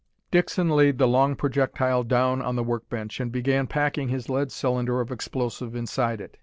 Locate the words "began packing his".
3.31-4.29